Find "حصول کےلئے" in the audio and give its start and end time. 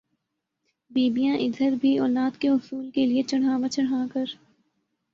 2.49-3.23